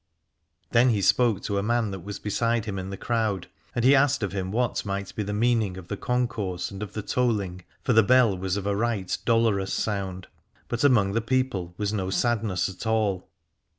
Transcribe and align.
Then 0.71 0.89
he 0.89 1.01
spoke 1.03 1.43
to 1.43 1.59
a 1.59 1.61
man 1.61 1.91
that 1.91 1.99
was 1.99 2.17
beside 2.17 2.65
him 2.65 2.79
in 2.79 2.89
the 2.89 2.97
crowd, 2.97 3.45
and 3.75 3.85
he 3.85 3.93
asked 3.95 4.23
of 4.23 4.31
him 4.31 4.51
what 4.51 4.83
might 4.83 5.13
be 5.13 5.21
the 5.21 5.31
meaning 5.31 5.77
of 5.77 5.89
the 5.89 5.95
concourse 5.95 6.71
and 6.71 6.81
of 6.81 6.93
the 6.93 7.03
tolling: 7.03 7.63
for 7.83 7.93
the 7.93 8.01
bell 8.01 8.35
was 8.35 8.57
of 8.57 8.65
a 8.65 8.75
right 8.75 9.15
dolorous 9.25 9.73
sound, 9.73 10.25
but 10.69 10.83
among 10.83 11.11
the 11.13 11.21
people 11.21 11.75
was 11.77 11.93
no 11.93 12.09
sadness 12.09 12.67
at 12.67 12.87
all. 12.87 13.29